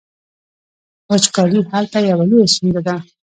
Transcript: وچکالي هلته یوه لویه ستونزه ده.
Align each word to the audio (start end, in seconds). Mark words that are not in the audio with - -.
وچکالي 1.09 1.61
هلته 1.71 1.97
یوه 2.09 2.23
لویه 2.29 2.47
ستونزه 2.53 2.81
ده. 2.87 2.95